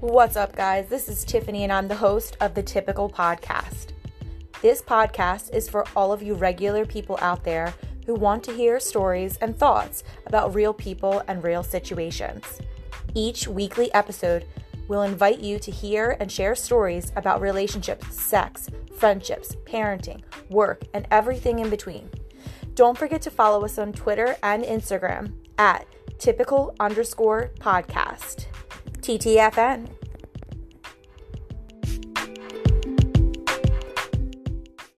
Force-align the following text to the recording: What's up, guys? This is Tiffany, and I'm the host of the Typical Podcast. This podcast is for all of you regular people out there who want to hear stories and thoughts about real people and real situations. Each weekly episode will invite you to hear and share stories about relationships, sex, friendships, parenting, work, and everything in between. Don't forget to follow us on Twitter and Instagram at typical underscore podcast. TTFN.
What's 0.00 0.34
up, 0.34 0.56
guys? 0.56 0.88
This 0.88 1.10
is 1.10 1.26
Tiffany, 1.26 1.62
and 1.62 1.70
I'm 1.70 1.86
the 1.86 1.94
host 1.94 2.34
of 2.40 2.54
the 2.54 2.62
Typical 2.62 3.10
Podcast. 3.10 3.88
This 4.62 4.80
podcast 4.80 5.52
is 5.52 5.68
for 5.68 5.84
all 5.94 6.10
of 6.10 6.22
you 6.22 6.32
regular 6.32 6.86
people 6.86 7.18
out 7.20 7.44
there 7.44 7.74
who 8.06 8.14
want 8.14 8.42
to 8.44 8.54
hear 8.54 8.80
stories 8.80 9.36
and 9.42 9.54
thoughts 9.54 10.02
about 10.24 10.54
real 10.54 10.72
people 10.72 11.22
and 11.28 11.44
real 11.44 11.62
situations. 11.62 12.62
Each 13.14 13.46
weekly 13.46 13.92
episode 13.92 14.46
will 14.88 15.02
invite 15.02 15.40
you 15.40 15.58
to 15.58 15.70
hear 15.70 16.16
and 16.18 16.32
share 16.32 16.54
stories 16.54 17.12
about 17.14 17.42
relationships, 17.42 18.18
sex, 18.18 18.70
friendships, 18.96 19.54
parenting, 19.66 20.22
work, 20.48 20.82
and 20.94 21.06
everything 21.10 21.58
in 21.58 21.68
between. 21.68 22.08
Don't 22.72 22.96
forget 22.96 23.20
to 23.20 23.30
follow 23.30 23.66
us 23.66 23.76
on 23.76 23.92
Twitter 23.92 24.34
and 24.42 24.64
Instagram 24.64 25.34
at 25.58 25.86
typical 26.18 26.74
underscore 26.80 27.50
podcast. 27.58 28.46
TTFN. 29.00 29.99